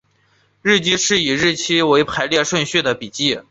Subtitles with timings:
[0.63, 3.39] 日记是以日期为排列顺序的笔记。